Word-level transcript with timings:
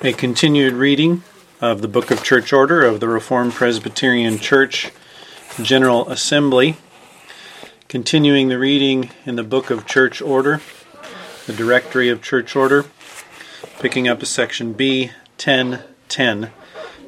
A 0.00 0.12
continued 0.12 0.74
reading 0.74 1.24
of 1.60 1.82
the 1.82 1.88
Book 1.88 2.12
of 2.12 2.22
Church 2.22 2.52
Order 2.52 2.82
of 2.82 3.00
the 3.00 3.08
Reformed 3.08 3.52
Presbyterian 3.52 4.38
Church 4.38 4.92
General 5.60 6.08
Assembly. 6.08 6.76
Continuing 7.88 8.46
the 8.46 8.60
reading 8.60 9.10
in 9.26 9.34
the 9.34 9.42
Book 9.42 9.70
of 9.70 9.86
Church 9.86 10.22
Order, 10.22 10.60
the 11.48 11.52
Directory 11.52 12.08
of 12.10 12.22
Church 12.22 12.54
Order, 12.54 12.84
picking 13.80 14.06
up 14.06 14.22
a 14.22 14.26
section 14.26 14.72
B 14.72 15.06
1010, 15.36 16.52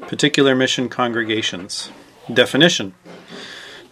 Particular 0.01 0.53
Mission 0.53 0.89
Congregations. 0.89 1.91
Definition 2.31 2.93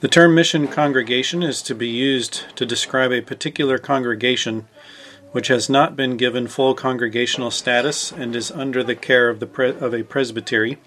The 0.01 0.09
term 0.09 0.35
mission 0.35 0.67
congregation 0.67 1.41
is 1.41 1.61
to 1.61 1.73
be 1.73 1.87
used 1.87 2.43
to 2.57 2.65
describe 2.65 3.13
a 3.13 3.21
particular 3.21 3.77
congregation 3.77 4.67
which 5.31 5.47
has 5.47 5.69
not 5.69 5.95
been 5.95 6.17
given 6.17 6.47
full 6.47 6.73
congregational 6.73 7.51
status 7.51 8.11
and 8.11 8.35
is 8.35 8.51
under 8.51 8.83
the 8.83 8.95
care 8.95 9.29
of, 9.29 9.39
the 9.39 9.45
pre- 9.45 9.77
of 9.77 9.93
a 9.93 10.03
presbytery. 10.03 10.77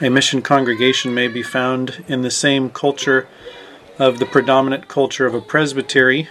A 0.00 0.10
mission 0.10 0.42
congregation 0.42 1.14
may 1.14 1.28
be 1.28 1.42
found 1.42 2.04
in 2.06 2.20
the 2.20 2.30
same 2.30 2.68
culture 2.68 3.28
of 3.98 4.18
the 4.18 4.26
predominant 4.26 4.88
culture 4.88 5.24
of 5.24 5.34
a 5.34 5.40
presbytery 5.40 6.28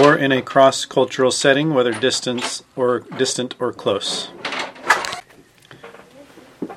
or 0.00 0.16
in 0.16 0.30
a 0.30 0.42
cross 0.42 0.84
cultural 0.84 1.30
setting, 1.30 1.74
whether 1.74 1.92
distant 1.92 2.62
or 2.76 3.00
distant 3.00 3.54
or 3.58 3.72
close. 3.72 4.28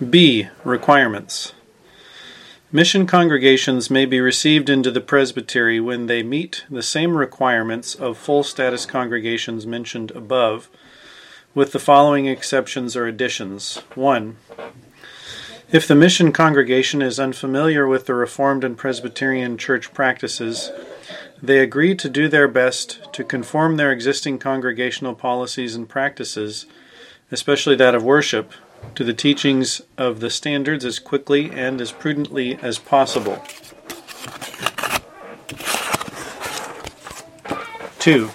B. 0.09 0.47
Requirements. 0.63 1.53
Mission 2.69 3.07
congregations 3.07 3.89
may 3.89 4.05
be 4.05 4.19
received 4.19 4.69
into 4.69 4.91
the 4.91 4.99
presbytery 4.99 5.79
when 5.79 6.07
they 6.07 6.21
meet 6.21 6.65
the 6.69 6.83
same 6.83 7.15
requirements 7.15 7.95
of 7.95 8.17
full 8.17 8.43
status 8.43 8.85
congregations 8.85 9.65
mentioned 9.65 10.11
above, 10.11 10.69
with 11.55 11.71
the 11.71 11.79
following 11.79 12.25
exceptions 12.25 12.97
or 12.97 13.07
additions. 13.07 13.77
1. 13.95 14.35
If 15.71 15.87
the 15.87 15.95
mission 15.95 16.33
congregation 16.33 17.01
is 17.01 17.21
unfamiliar 17.21 17.87
with 17.87 18.05
the 18.05 18.13
Reformed 18.13 18.65
and 18.65 18.77
Presbyterian 18.77 19.57
church 19.57 19.93
practices, 19.93 20.69
they 21.41 21.59
agree 21.59 21.95
to 21.95 22.09
do 22.09 22.27
their 22.27 22.49
best 22.49 23.13
to 23.13 23.23
conform 23.23 23.77
their 23.77 23.93
existing 23.93 24.39
congregational 24.39 25.15
policies 25.15 25.73
and 25.73 25.87
practices, 25.87 26.65
especially 27.31 27.77
that 27.77 27.95
of 27.95 28.03
worship, 28.03 28.51
to 28.95 29.03
the 29.03 29.13
teachings 29.13 29.81
of 29.97 30.19
the 30.19 30.29
standards 30.29 30.83
as 30.83 30.99
quickly 30.99 31.51
and 31.51 31.79
as 31.79 31.91
prudently 31.91 32.55
as 32.61 32.79
possible. 32.79 33.41
2. 37.99 38.29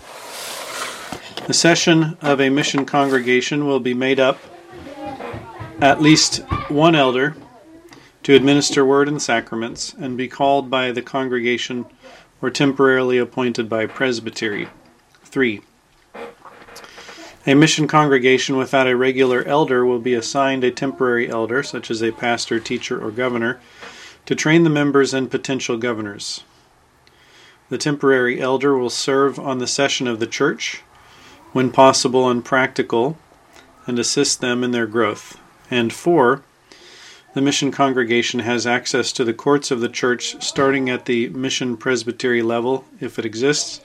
The 1.46 1.54
session 1.54 2.16
of 2.20 2.40
a 2.40 2.50
mission 2.50 2.84
congregation 2.84 3.66
will 3.66 3.80
be 3.80 3.94
made 3.94 4.20
up 4.20 4.38
at 5.80 6.00
least 6.00 6.38
one 6.68 6.94
elder 6.94 7.34
to 8.22 8.34
administer 8.34 8.84
word 8.84 9.08
and 9.08 9.20
sacraments 9.20 9.94
and 9.94 10.16
be 10.16 10.28
called 10.28 10.70
by 10.70 10.92
the 10.92 11.02
congregation 11.02 11.86
or 12.40 12.50
temporarily 12.50 13.18
appointed 13.18 13.68
by 13.68 13.86
presbytery. 13.86 14.68
3. 15.24 15.60
A 17.44 17.54
mission 17.54 17.88
congregation 17.88 18.56
without 18.56 18.86
a 18.86 18.96
regular 18.96 19.42
elder 19.42 19.84
will 19.84 19.98
be 19.98 20.14
assigned 20.14 20.62
a 20.62 20.70
temporary 20.70 21.28
elder, 21.28 21.64
such 21.64 21.90
as 21.90 22.00
a 22.00 22.12
pastor, 22.12 22.60
teacher, 22.60 23.04
or 23.04 23.10
governor, 23.10 23.60
to 24.26 24.36
train 24.36 24.62
the 24.62 24.70
members 24.70 25.12
and 25.12 25.28
potential 25.28 25.76
governors. 25.76 26.44
The 27.68 27.78
temporary 27.78 28.40
elder 28.40 28.78
will 28.78 28.90
serve 28.90 29.40
on 29.40 29.58
the 29.58 29.66
session 29.66 30.06
of 30.06 30.20
the 30.20 30.26
church, 30.26 30.82
when 31.50 31.72
possible 31.72 32.30
and 32.30 32.44
practical, 32.44 33.18
and 33.86 33.98
assist 33.98 34.40
them 34.40 34.62
in 34.62 34.70
their 34.70 34.86
growth. 34.86 35.36
And 35.68 35.92
four, 35.92 36.44
the 37.34 37.40
mission 37.40 37.72
congregation 37.72 38.40
has 38.40 38.68
access 38.68 39.10
to 39.12 39.24
the 39.24 39.34
courts 39.34 39.72
of 39.72 39.80
the 39.80 39.88
church 39.88 40.36
starting 40.40 40.88
at 40.88 41.06
the 41.06 41.28
mission 41.30 41.76
presbytery 41.76 42.42
level, 42.42 42.84
if 43.00 43.18
it 43.18 43.24
exists 43.24 43.80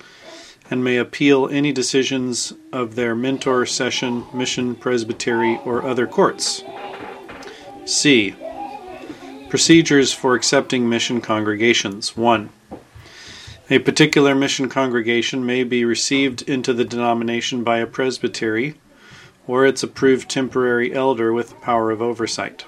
and 0.69 0.83
may 0.83 0.97
appeal 0.97 1.47
any 1.47 1.71
decisions 1.71 2.53
of 2.73 2.95
their 2.95 3.15
mentor 3.15 3.65
session, 3.65 4.25
mission, 4.33 4.75
presbytery, 4.75 5.59
or 5.63 5.83
other 5.83 6.07
courts. 6.07 6.63
C. 7.85 8.35
Procedures 9.49 10.11
for 10.13 10.35
accepting 10.35 10.89
mission 10.89 11.21
congregations. 11.21 12.17
1. 12.17 12.49
A 13.69 13.79
particular 13.79 14.33
mission 14.33 14.69
congregation 14.69 15.45
may 15.45 15.63
be 15.63 15.85
received 15.85 16.41
into 16.43 16.73
the 16.73 16.85
denomination 16.85 17.63
by 17.63 17.79
a 17.79 17.87
presbytery 17.87 18.75
or 19.45 19.65
its 19.65 19.83
approved 19.83 20.29
temporary 20.29 20.93
elder 20.93 21.33
with 21.33 21.59
power 21.61 21.91
of 21.91 22.01
oversight. 22.01 22.65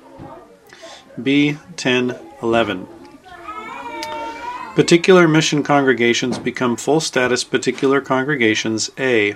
B. 1.21 1.53
1011. 1.53 2.87
Particular 4.75 5.27
mission 5.27 5.63
congregations 5.63 6.39
become 6.39 6.77
full 6.77 6.99
status 6.99 7.43
particular 7.43 8.01
congregations 8.01 8.89
A. 8.97 9.35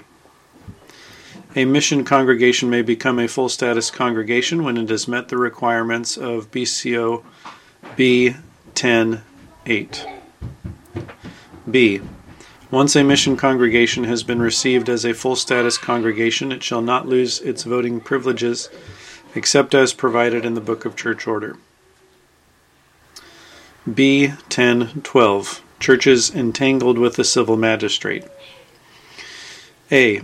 A 1.56 1.66
mission 1.66 2.06
congregation 2.06 2.70
may 2.70 2.82
become 2.82 3.20
a 3.20 3.28
full 3.28 3.50
status 3.50 3.92
congregation 3.92 4.64
when 4.64 4.78
it 4.78 4.90
has 4.90 5.08
met 5.08 5.30
the 5.30 5.38
requirements 5.38 6.18
of 6.18 6.50
BCO 6.52 7.24
B 7.96 8.36
10.8. 8.74 10.22
B. 11.70 12.02
Once 12.72 12.96
a 12.96 13.04
mission 13.04 13.38
congregation 13.38 14.06
has 14.06 14.24
been 14.24 14.42
received 14.42 14.90
as 14.90 15.06
a 15.06 15.14
full 15.14 15.36
status 15.36 15.78
congregation, 15.78 16.52
it 16.52 16.64
shall 16.64 16.82
not 16.82 17.08
lose 17.08 17.40
its 17.42 17.64
voting 17.64 18.00
privileges 18.00 18.70
except 19.36 19.76
as 19.76 19.94
provided 19.94 20.46
in 20.46 20.54
the 20.54 20.62
Book 20.62 20.86
of 20.86 20.96
Church 20.96 21.28
Order. 21.28 21.58
B. 23.92 24.28
1012. 24.28 25.62
Churches 25.80 26.34
entangled 26.34 26.98
with 26.98 27.18
the 27.18 27.26
civil 27.26 27.58
magistrate. 27.58 28.24
A. 29.92 30.22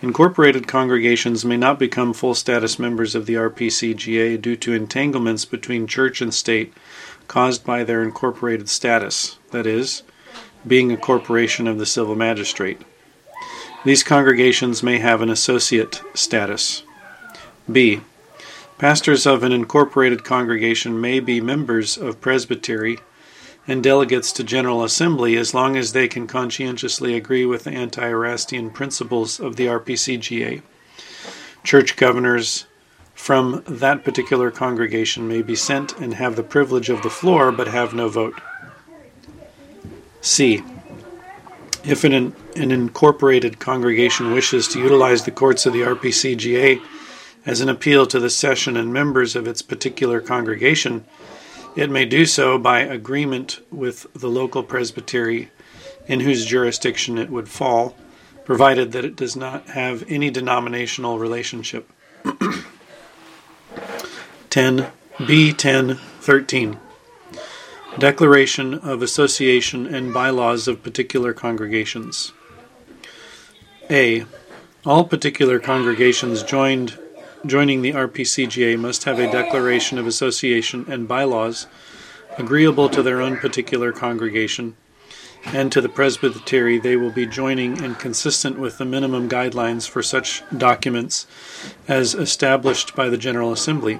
Incorporated 0.00 0.68
congregations 0.68 1.44
may 1.44 1.56
not 1.56 1.80
become 1.80 2.12
full 2.12 2.34
status 2.34 2.78
members 2.78 3.16
of 3.16 3.26
the 3.26 3.34
RPCGA 3.34 4.40
due 4.40 4.54
to 4.56 4.72
entanglements 4.72 5.44
between 5.44 5.88
church 5.88 6.20
and 6.20 6.32
state 6.32 6.72
caused 7.26 7.64
by 7.64 7.82
their 7.82 8.04
incorporated 8.04 8.68
status, 8.68 9.36
that 9.50 9.66
is, 9.66 10.04
being 10.64 10.92
a 10.92 10.96
corporation 10.96 11.66
of 11.66 11.78
the 11.78 11.86
civil 11.86 12.14
magistrate. 12.14 12.82
These 13.84 14.04
congregations 14.04 14.82
may 14.82 14.98
have 14.98 15.22
an 15.22 15.30
associate 15.30 16.02
status. 16.14 16.84
B. 17.70 18.02
Pastors 18.78 19.26
of 19.26 19.42
an 19.42 19.52
incorporated 19.52 20.24
congregation 20.24 21.00
may 21.00 21.20
be 21.20 21.40
members 21.40 21.96
of 21.96 22.20
presbytery 22.20 22.98
and 23.66 23.82
delegates 23.82 24.32
to 24.32 24.42
General 24.42 24.82
Assembly 24.82 25.36
as 25.36 25.54
long 25.54 25.76
as 25.76 25.92
they 25.92 26.08
can 26.08 26.26
conscientiously 26.26 27.14
agree 27.14 27.46
with 27.46 27.64
the 27.64 27.70
anti 27.70 28.08
Erastian 28.08 28.70
principles 28.70 29.38
of 29.38 29.56
the 29.56 29.66
RPCGA. 29.66 30.62
Church 31.62 31.96
governors 31.96 32.66
from 33.14 33.62
that 33.68 34.04
particular 34.04 34.50
congregation 34.50 35.28
may 35.28 35.42
be 35.42 35.54
sent 35.54 35.96
and 36.00 36.14
have 36.14 36.34
the 36.34 36.42
privilege 36.42 36.88
of 36.88 37.02
the 37.02 37.10
floor 37.10 37.52
but 37.52 37.68
have 37.68 37.94
no 37.94 38.08
vote. 38.08 38.40
C. 40.20 40.62
If 41.84 42.04
an, 42.04 42.14
an 42.56 42.70
incorporated 42.72 43.60
congregation 43.60 44.32
wishes 44.32 44.66
to 44.68 44.80
utilize 44.80 45.24
the 45.24 45.30
courts 45.30 45.66
of 45.66 45.72
the 45.72 45.80
RPCGA 45.82 46.80
as 47.44 47.60
an 47.60 47.68
appeal 47.68 48.06
to 48.06 48.20
the 48.20 48.30
session 48.30 48.76
and 48.76 48.92
members 48.92 49.34
of 49.34 49.46
its 49.46 49.62
particular 49.62 50.20
congregation, 50.20 51.04
it 51.74 51.90
may 51.90 52.04
do 52.04 52.26
so 52.26 52.58
by 52.58 52.80
agreement 52.80 53.60
with 53.70 54.06
the 54.12 54.28
local 54.28 54.62
presbytery 54.62 55.50
in 56.06 56.20
whose 56.20 56.44
jurisdiction 56.46 57.18
it 57.18 57.30
would 57.30 57.48
fall, 57.48 57.96
provided 58.44 58.92
that 58.92 59.04
it 59.04 59.16
does 59.16 59.36
not 59.36 59.68
have 59.68 60.04
any 60.08 60.30
denominational 60.30 61.18
relationship. 61.18 61.90
10 64.50 64.88
B 65.26 65.52
10 65.52 65.96
13 66.20 66.78
Declaration 67.98 68.74
of 68.74 69.02
Association 69.02 69.86
and 69.86 70.14
Bylaws 70.14 70.66
of 70.66 70.82
Particular 70.82 71.32
Congregations. 71.32 72.32
A. 73.90 74.24
All 74.84 75.04
particular 75.04 75.58
congregations 75.58 76.42
joined 76.42 76.98
joining 77.44 77.82
the 77.82 77.92
RPCGA 77.92 78.78
must 78.78 79.04
have 79.04 79.18
a 79.18 79.30
declaration 79.30 79.98
of 79.98 80.06
association 80.06 80.86
and 80.88 81.08
bylaws 81.08 81.66
agreeable 82.38 82.88
to 82.88 83.02
their 83.02 83.20
own 83.20 83.36
particular 83.36 83.92
congregation 83.92 84.76
and 85.46 85.72
to 85.72 85.80
the 85.80 85.88
presbytery 85.88 86.78
they 86.78 86.96
will 86.96 87.10
be 87.10 87.26
joining 87.26 87.82
and 87.82 87.98
consistent 87.98 88.58
with 88.58 88.78
the 88.78 88.84
minimum 88.84 89.28
guidelines 89.28 89.88
for 89.88 90.02
such 90.02 90.42
documents 90.56 91.26
as 91.88 92.14
established 92.14 92.94
by 92.94 93.08
the 93.08 93.18
General 93.18 93.52
Assembly. 93.52 93.98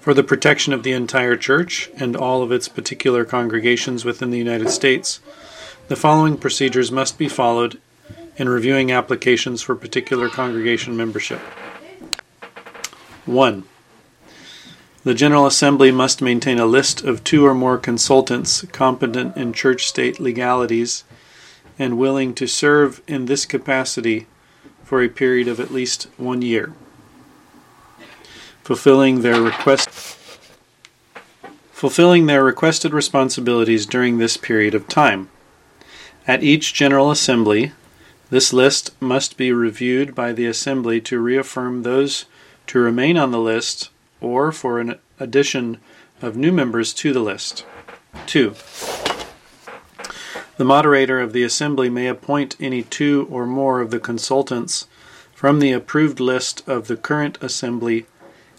For 0.00 0.14
the 0.14 0.24
protection 0.24 0.72
of 0.72 0.82
the 0.82 0.92
entire 0.92 1.36
church 1.36 1.90
and 1.96 2.16
all 2.16 2.42
of 2.42 2.52
its 2.52 2.68
particular 2.68 3.24
congregations 3.24 4.04
within 4.04 4.30
the 4.30 4.38
United 4.38 4.70
States, 4.70 5.20
the 5.88 5.96
following 5.96 6.36
procedures 6.36 6.92
must 6.92 7.18
be 7.18 7.28
followed 7.28 7.80
in 8.36 8.48
reviewing 8.48 8.90
applications 8.90 9.60
for 9.60 9.74
particular 9.74 10.28
congregation 10.28 10.96
membership. 10.96 11.40
1. 13.26 13.64
The 15.04 15.14
General 15.14 15.46
Assembly 15.46 15.90
must 15.90 16.22
maintain 16.22 16.58
a 16.58 16.66
list 16.66 17.02
of 17.02 17.24
two 17.24 17.44
or 17.44 17.54
more 17.54 17.78
consultants 17.78 18.64
competent 18.72 19.36
in 19.36 19.52
church 19.52 19.86
state 19.86 20.20
legalities 20.20 21.04
and 21.78 21.98
willing 21.98 22.34
to 22.34 22.46
serve 22.46 23.02
in 23.08 23.26
this 23.26 23.44
capacity 23.44 24.26
for 24.84 25.02
a 25.02 25.08
period 25.08 25.48
of 25.48 25.58
at 25.58 25.72
least 25.72 26.08
one 26.16 26.42
year, 26.42 26.72
fulfilling 28.62 29.22
their 29.22 29.40
request 29.40 29.88
fulfilling 31.72 32.26
their 32.26 32.44
requested 32.44 32.92
responsibilities 32.92 33.86
during 33.86 34.18
this 34.18 34.36
period 34.36 34.72
of 34.72 34.86
time. 34.86 35.28
At 36.28 36.44
each 36.44 36.72
General 36.72 37.10
Assembly, 37.10 37.72
this 38.30 38.52
list 38.52 38.92
must 39.00 39.36
be 39.36 39.50
reviewed 39.50 40.14
by 40.14 40.32
the 40.32 40.46
Assembly 40.46 41.00
to 41.00 41.18
reaffirm 41.18 41.82
those 41.82 42.26
to 42.72 42.78
remain 42.78 43.18
on 43.18 43.32
the 43.32 43.38
list 43.38 43.90
or 44.18 44.50
for 44.50 44.80
an 44.80 44.98
addition 45.20 45.76
of 46.22 46.38
new 46.38 46.50
members 46.50 46.94
to 46.94 47.12
the 47.12 47.20
list. 47.20 47.66
2. 48.28 48.54
The 50.56 50.64
moderator 50.64 51.20
of 51.20 51.34
the 51.34 51.42
assembly 51.42 51.90
may 51.90 52.06
appoint 52.06 52.56
any 52.58 52.82
two 52.82 53.28
or 53.30 53.44
more 53.44 53.82
of 53.82 53.90
the 53.90 54.00
consultants 54.00 54.86
from 55.34 55.58
the 55.58 55.70
approved 55.70 56.18
list 56.18 56.66
of 56.66 56.86
the 56.86 56.96
current 56.96 57.36
assembly 57.42 58.06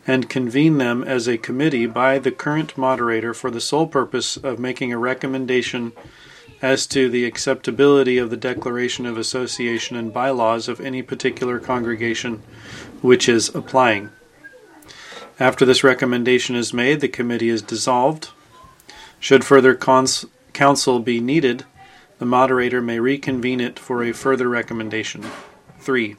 and 0.05 0.29
convene 0.29 0.77
them 0.77 1.03
as 1.03 1.27
a 1.27 1.39
committee 1.39 1.87
by 1.87 2.19
the 2.19 2.31
current 2.31 2.77
moderator 2.77 3.33
for 3.33 3.49
the 3.49 3.59
sole 3.59 3.87
purpose 3.87 4.37
of 4.37 4.59
making 4.59 4.93
a 4.93 4.97
recommendation 4.99 5.91
as 6.61 6.85
to 6.85 7.09
the 7.09 7.25
acceptability 7.25 8.19
of 8.19 8.29
the 8.29 8.37
declaration 8.37 9.07
of 9.07 9.17
association 9.17 9.97
and 9.97 10.13
bylaws 10.13 10.67
of 10.67 10.79
any 10.79 11.01
particular 11.01 11.57
congregation 11.57 12.43
which 13.03 13.27
is 13.27 13.53
applying. 13.53 14.09
After 15.39 15.65
this 15.65 15.83
recommendation 15.83 16.55
is 16.55 16.73
made, 16.73 17.01
the 17.01 17.09
committee 17.09 17.49
is 17.49 17.61
dissolved. 17.61 18.29
Should 19.19 19.43
further 19.43 19.75
cons- 19.75 20.25
counsel 20.53 20.99
be 20.99 21.19
needed, 21.19 21.65
the 22.19 22.25
moderator 22.25 22.81
may 22.81 22.99
reconvene 22.99 23.59
it 23.59 23.77
for 23.77 24.03
a 24.03 24.13
further 24.13 24.47
recommendation. 24.47 25.25
3. 25.79 26.15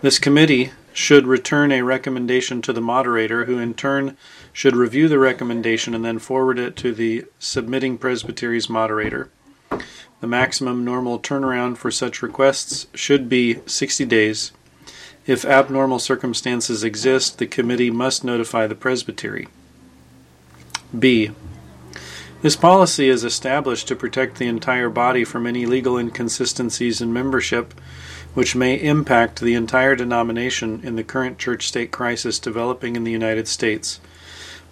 This 0.00 0.18
committee 0.18 0.72
should 0.92 1.28
return 1.28 1.70
a 1.70 1.82
recommendation 1.82 2.60
to 2.62 2.72
the 2.72 2.80
moderator, 2.80 3.44
who 3.44 3.58
in 3.58 3.74
turn 3.74 4.16
should 4.52 4.74
review 4.74 5.06
the 5.06 5.20
recommendation 5.20 5.94
and 5.94 6.04
then 6.04 6.18
forward 6.18 6.58
it 6.58 6.74
to 6.76 6.92
the 6.92 7.24
submitting 7.38 7.98
presbytery's 7.98 8.68
moderator. 8.68 9.30
The 10.20 10.26
maximum 10.26 10.84
normal 10.84 11.20
turnaround 11.20 11.76
for 11.76 11.92
such 11.92 12.20
requests 12.20 12.88
should 12.94 13.28
be 13.28 13.60
60 13.66 14.04
days 14.06 14.50
if 15.26 15.44
abnormal 15.44 15.98
circumstances 15.98 16.82
exist, 16.82 17.38
the 17.38 17.46
committee 17.46 17.90
must 17.90 18.24
notify 18.24 18.66
the 18.66 18.74
presbytery. 18.74 19.48
B. 20.98 21.30
This 22.42 22.56
policy 22.56 23.08
is 23.08 23.22
established 23.22 23.86
to 23.88 23.96
protect 23.96 24.38
the 24.38 24.48
entire 24.48 24.90
body 24.90 25.24
from 25.24 25.46
any 25.46 25.64
legal 25.64 25.96
inconsistencies 25.96 27.00
in 27.00 27.12
membership 27.12 27.72
which 28.34 28.56
may 28.56 28.80
impact 28.80 29.40
the 29.40 29.54
entire 29.54 29.94
denomination 29.94 30.80
in 30.82 30.96
the 30.96 31.04
current 31.04 31.38
church 31.38 31.68
state 31.68 31.90
crisis 31.90 32.38
developing 32.38 32.96
in 32.96 33.04
the 33.04 33.12
United 33.12 33.46
States, 33.46 34.00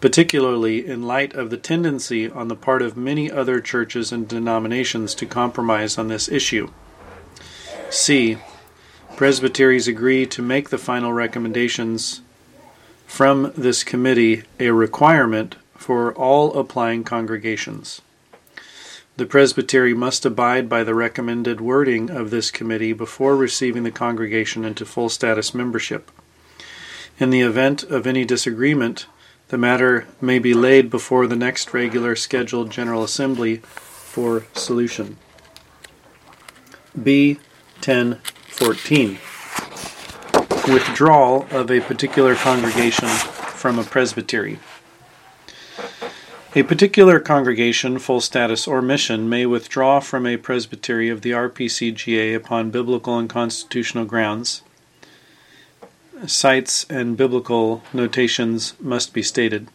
particularly 0.00 0.87
in 0.87 1.02
light 1.02 1.35
of 1.35 1.50
the 1.50 1.56
tendency 1.56 2.29
on 2.31 2.49
the 2.49 2.56
part 2.56 2.81
of 2.81 2.97
many 2.97 3.31
other 3.31 3.61
churches 3.61 4.12
and 4.12 4.26
denominations 4.26 5.14
to 5.14 5.26
compromise 5.26 5.99
on 5.99 6.08
this 6.08 6.29
issue. 6.29 6.70
C 7.91 8.38
presbyteries 9.21 9.87
agree 9.87 10.25
to 10.25 10.41
make 10.41 10.71
the 10.71 10.79
final 10.79 11.13
recommendations 11.13 12.23
from 13.07 13.53
this 13.55 13.85
committee 13.85 14.45
a 14.59 14.71
requirement 14.71 15.57
for 15.77 16.15
all 16.15 16.59
applying 16.59 17.05
congregations. 17.05 18.01
The 19.19 19.27
presbytery 19.27 19.93
must 19.93 20.25
abide 20.25 20.71
by 20.71 20.85
the 20.85 20.95
recommended 20.95 21.61
wording 21.61 22.09
of 22.09 22.31
this 22.31 22.51
committee 22.51 22.95
before 22.95 23.37
receiving 23.37 23.83
the 23.83 23.91
congregation 23.91 24.65
into 24.65 24.87
full 24.87 25.11
status 25.11 25.55
membership. 25.55 26.11
In 27.19 27.29
the 27.29 27.43
event 27.43 27.83
of 27.83 28.07
any 28.07 28.25
disagreement, 28.25 29.05
the 29.49 29.59
matter 29.59 30.07
may 30.23 30.39
be 30.39 30.55
laid 30.55 30.89
before 30.89 31.27
the 31.27 31.37
next 31.37 31.75
regular 31.75 32.17
scheduled 32.17 32.71
General 32.71 33.05
Assembly 33.05 33.59
for 33.59 34.47
solution. 34.55 35.19
B 37.03 37.39
10 37.83 38.19
14. 38.61 39.19
Withdrawal 40.71 41.47
of 41.51 41.71
a 41.71 41.81
particular 41.81 42.35
congregation 42.35 43.09
from 43.09 43.79
a 43.79 43.85
presbytery. 43.85 44.59
A 46.55 46.62
particular 46.65 47.21
congregation, 47.21 47.99
full 47.99 48.21
status, 48.21 48.69
or 48.69 48.83
mission 48.83 49.31
may 49.31 49.47
withdraw 49.47 49.99
from 49.99 50.27
a 50.27 50.37
presbytery 50.37 51.09
of 51.09 51.23
the 51.23 51.31
RPCGA 51.31 52.37
upon 52.37 52.71
biblical 52.71 53.19
and 53.19 53.31
constitutional 53.31 54.05
grounds. 54.05 54.61
Cites 56.27 56.85
and 56.91 57.17
biblical 57.17 57.83
notations 57.95 58.75
must 58.79 59.15
be 59.15 59.23
stated. 59.23 59.69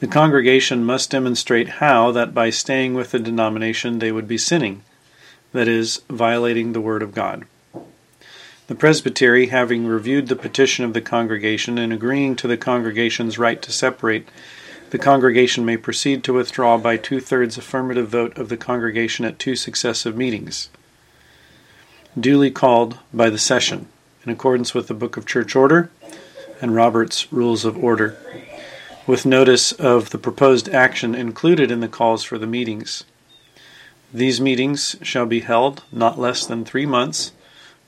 The 0.00 0.08
congregation 0.08 0.84
must 0.84 1.12
demonstrate 1.12 1.78
how 1.78 2.10
that 2.10 2.34
by 2.34 2.50
staying 2.50 2.94
with 2.94 3.12
the 3.12 3.20
denomination 3.20 4.00
they 4.00 4.10
would 4.10 4.26
be 4.26 4.38
sinning 4.38 4.82
that 5.54 5.68
is, 5.68 6.02
violating 6.10 6.72
the 6.72 6.80
Word 6.80 7.00
of 7.00 7.14
God. 7.14 7.46
The 8.66 8.74
presbytery, 8.74 9.46
having 9.46 9.86
reviewed 9.86 10.26
the 10.26 10.36
petition 10.36 10.84
of 10.84 10.94
the 10.94 11.00
congregation 11.00 11.78
and 11.78 11.92
agreeing 11.92 12.34
to 12.36 12.48
the 12.48 12.56
congregation's 12.56 13.38
right 13.38 13.62
to 13.62 13.70
separate, 13.70 14.28
the 14.90 14.98
congregation 14.98 15.64
may 15.64 15.76
proceed 15.76 16.24
to 16.24 16.32
withdraw 16.32 16.76
by 16.76 16.96
two 16.96 17.20
thirds 17.20 17.56
affirmative 17.56 18.08
vote 18.08 18.36
of 18.36 18.48
the 18.48 18.56
congregation 18.56 19.24
at 19.24 19.38
two 19.38 19.54
successive 19.54 20.16
meetings, 20.16 20.70
duly 22.18 22.50
called 22.50 22.98
by 23.12 23.30
the 23.30 23.38
session, 23.38 23.86
in 24.24 24.32
accordance 24.32 24.74
with 24.74 24.88
the 24.88 24.94
Book 24.94 25.16
of 25.16 25.24
Church 25.24 25.54
Order 25.54 25.88
and 26.60 26.74
Robert's 26.74 27.32
Rules 27.32 27.64
of 27.64 27.76
Order, 27.76 28.16
with 29.06 29.24
notice 29.24 29.70
of 29.70 30.10
the 30.10 30.18
proposed 30.18 30.68
action 30.68 31.14
included 31.14 31.70
in 31.70 31.78
the 31.78 31.88
calls 31.88 32.24
for 32.24 32.38
the 32.38 32.46
meetings. 32.46 33.04
These 34.14 34.40
meetings 34.40 34.94
shall 35.02 35.26
be 35.26 35.40
held 35.40 35.82
not 35.90 36.20
less 36.20 36.46
than 36.46 36.64
three 36.64 36.86
months, 36.86 37.32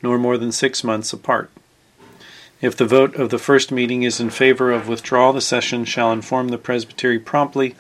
nor 0.02 0.19
more 0.19 0.37
than 0.37 0.50
six 0.50 0.82
months 0.82 1.12
apart. 1.12 1.52
If 2.61 2.76
the 2.76 2.85
vote 2.85 3.14
of 3.14 3.30
the 3.30 3.38
first 3.38 3.71
meeting 3.71 4.02
is 4.02 4.18
in 4.18 4.30
favor 4.30 4.73
of 4.73 4.88
withdrawal, 4.88 5.33
the 5.33 5.40
session 5.40 5.85
shall 5.85 6.11
inform 6.11 6.49
the 6.49 6.59
presbytery 6.59 7.21
promptly, 7.21 7.76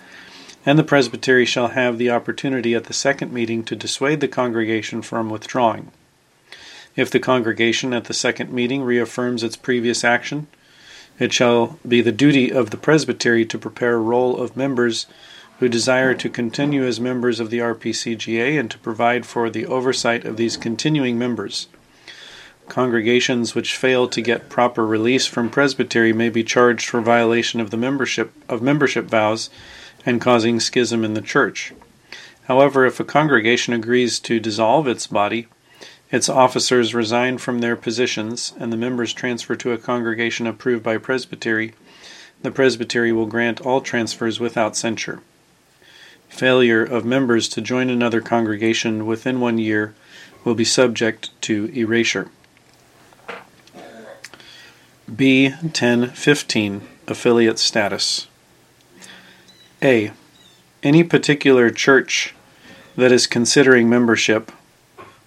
and 0.64 0.78
the 0.78 0.84
presbytery 0.84 1.44
shall 1.44 1.68
have 1.68 1.98
the 1.98 2.10
opportunity 2.10 2.72
at 2.72 2.84
the 2.84 2.92
second 2.92 3.32
meeting 3.32 3.64
to 3.64 3.74
dissuade 3.74 4.20
the 4.20 4.28
congregation 4.28 5.02
from 5.02 5.28
withdrawing. 5.28 5.90
If 6.94 7.10
the 7.10 7.18
congregation 7.18 7.92
at 7.92 8.04
the 8.04 8.14
second 8.14 8.52
meeting 8.52 8.84
reaffirms 8.84 9.42
its 9.42 9.56
previous 9.56 10.04
action, 10.04 10.46
it 11.18 11.32
shall 11.32 11.80
be 11.86 12.00
the 12.00 12.12
duty 12.12 12.52
of 12.52 12.70
the 12.70 12.76
presbytery 12.76 13.44
to 13.46 13.58
prepare 13.58 13.94
a 13.94 13.98
roll 13.98 14.36
of 14.40 14.56
members 14.56 15.06
who 15.58 15.68
desire 15.68 16.12
to 16.14 16.28
continue 16.28 16.84
as 16.84 17.00
members 17.00 17.40
of 17.40 17.48
the 17.48 17.58
RPCGA 17.58 18.60
and 18.60 18.70
to 18.70 18.78
provide 18.78 19.24
for 19.24 19.48
the 19.48 19.64
oversight 19.64 20.24
of 20.24 20.36
these 20.36 20.56
continuing 20.56 21.18
members. 21.18 21.68
Congregations 22.68 23.54
which 23.54 23.76
fail 23.76 24.06
to 24.08 24.20
get 24.20 24.50
proper 24.50 24.84
release 24.84 25.24
from 25.26 25.48
presbytery 25.48 26.12
may 26.12 26.28
be 26.28 26.44
charged 26.44 26.88
for 26.88 27.00
violation 27.00 27.60
of 27.60 27.70
the 27.70 27.76
membership 27.76 28.32
of 28.48 28.60
membership 28.60 29.06
vows 29.06 29.48
and 30.04 30.20
causing 30.20 30.60
schism 30.60 31.04
in 31.04 31.14
the 31.14 31.22
church. 31.22 31.72
However, 32.48 32.84
if 32.84 33.00
a 33.00 33.04
congregation 33.04 33.72
agrees 33.72 34.20
to 34.20 34.38
dissolve 34.38 34.86
its 34.86 35.06
body, 35.06 35.48
its 36.10 36.28
officers 36.28 36.94
resign 36.94 37.38
from 37.38 37.60
their 37.60 37.76
positions, 37.76 38.52
and 38.58 38.72
the 38.72 38.76
members 38.76 39.12
transfer 39.12 39.56
to 39.56 39.72
a 39.72 39.78
congregation 39.78 40.46
approved 40.46 40.82
by 40.82 40.98
presbytery, 40.98 41.72
the 42.42 42.50
presbytery 42.50 43.10
will 43.10 43.26
grant 43.26 43.60
all 43.60 43.80
transfers 43.80 44.38
without 44.38 44.76
censure 44.76 45.20
failure 46.28 46.82
of 46.82 47.04
members 47.04 47.48
to 47.48 47.60
join 47.60 47.90
another 47.90 48.20
congregation 48.20 49.06
within 49.06 49.40
one 49.40 49.58
year 49.58 49.94
will 50.44 50.54
be 50.54 50.64
subject 50.64 51.30
to 51.42 51.66
erasure. 51.74 52.28
B 55.14 55.50
1015 55.50 56.82
Affiliate 57.08 57.58
Status 57.58 58.26
A. 59.82 60.10
Any 60.82 61.04
particular 61.04 61.70
church 61.70 62.34
that 62.96 63.12
is 63.12 63.26
considering 63.26 63.88
membership 63.88 64.50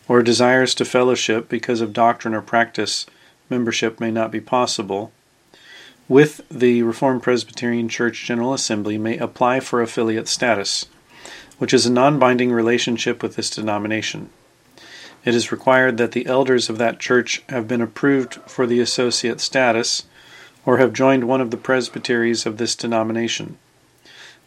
or 0.08 0.22
desires 0.22 0.76
to 0.76 0.86
fellowship 0.86 1.48
because 1.48 1.82
of 1.82 1.94
doctrine 1.94 2.34
or 2.34 2.42
practice, 2.42 3.06
membership 3.50 4.00
may 4.00 4.12
not 4.12 4.32
be 4.32 4.42
possible. 4.42 5.12
With 6.10 6.42
the 6.52 6.84
Reformed 6.84 7.24
Presbyterian 7.24 7.88
Church 7.88 8.26
General 8.26 8.54
Assembly 8.54 8.98
may 8.98 9.18
apply 9.18 9.62
for 9.62 9.82
affiliate 9.82 10.28
status 10.28 10.88
which 11.60 11.74
is 11.74 11.86
a 11.86 11.92
non 11.92 12.18
binding 12.18 12.52
relationship 12.52 13.22
with 13.22 13.36
this 13.36 13.52
denomination. 13.52 14.30
It 15.24 15.36
is 15.36 15.52
required 15.52 15.98
that 15.98 16.14
the 16.14 16.26
elders 16.26 16.70
of 16.70 16.78
that 16.80 17.00
church 17.00 17.44
have 17.50 17.68
been 17.68 17.82
approved 17.82 18.36
for 18.48 18.66
the 18.66 18.80
associate 18.80 19.42
status, 19.42 20.04
or 20.66 20.78
have 20.78 20.94
joined 20.94 21.26
one 21.26 21.42
of 21.42 21.52
the 21.52 21.58
presbyteries 21.58 22.46
of 22.46 22.58
this 22.58 22.76
denomination. 22.76 23.58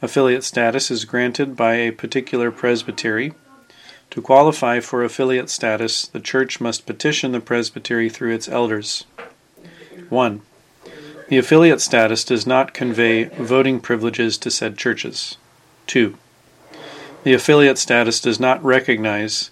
Affiliate 0.01 0.43
status 0.43 0.91
is 0.91 1.05
granted 1.05 1.55
by 1.55 1.75
a 1.75 1.93
particular 1.93 2.51
presbytery. 2.51 3.35
To 4.11 4.23
qualify 4.23 4.81
for 4.81 5.05
affiliate 5.05 5.51
status, 5.51 6.07
the 6.07 6.21
church 6.21 6.61
must 6.61 6.87
petition 6.87 7.33
the 7.33 7.41
presbytery 7.41 8.09
through 8.09 8.35
its 8.35 8.49
elders. 8.49 9.05
1. 10.09 10.43
The 11.29 11.39
affiliate 11.39 11.81
status 11.81 12.25
does 12.25 12.47
not 12.47 12.75
convey 12.75 13.25
voting 13.25 13.81
privileges 13.81 14.37
to 14.39 14.51
said 14.51 14.77
churches. 14.77 15.37
2. 15.87 16.17
The 17.25 17.33
affiliate 17.33 17.79
status 17.79 18.21
does 18.21 18.41
not 18.41 18.63
recognize 18.65 19.51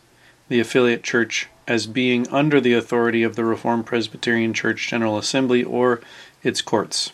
the 0.48 0.60
affiliate 0.60 1.02
church 1.02 1.48
as 1.68 1.86
being 1.86 2.28
under 2.28 2.60
the 2.60 2.74
authority 2.74 3.22
of 3.22 3.36
the 3.36 3.44
Reformed 3.44 3.86
Presbyterian 3.86 4.52
Church 4.52 4.88
General 4.88 5.16
Assembly 5.16 5.62
or 5.62 6.00
its 6.42 6.60
courts. 6.60 7.12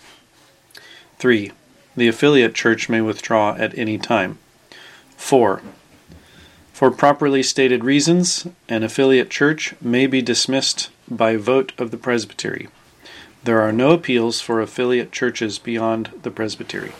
3. 1.18 1.52
The 1.94 2.08
affiliate 2.08 2.54
church 2.54 2.88
may 2.88 3.02
withdraw 3.02 3.54
at 3.56 3.76
any 3.76 3.98
time. 3.98 4.38
4. 5.16 5.60
For 6.72 6.90
properly 6.90 7.42
stated 7.42 7.84
reasons, 7.84 8.46
an 8.68 8.82
affiliate 8.82 9.30
church 9.30 9.74
may 9.80 10.06
be 10.06 10.22
dismissed 10.22 10.90
by 11.08 11.36
vote 11.36 11.72
of 11.78 11.90
the 11.90 11.96
presbytery. 11.96 12.68
There 13.46 13.62
are 13.62 13.70
no 13.70 13.92
appeals 13.92 14.40
for 14.40 14.60
affiliate 14.60 15.12
churches 15.12 15.60
beyond 15.60 16.10
the 16.22 16.32
presbytery. 16.32 16.90